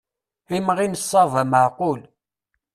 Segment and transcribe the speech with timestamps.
[0.57, 2.01] Imɣi n ṣṣaba meεqul.